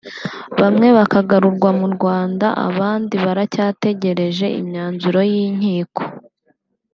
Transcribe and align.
bamwe 0.59 0.87
bakagarurwa 0.97 1.69
mu 1.79 1.87
Rwanda 1.95 2.47
abandi 2.67 3.15
baracyategereje 3.25 4.45
imyanzuro 4.59 5.19
y’inkiko 5.31 6.01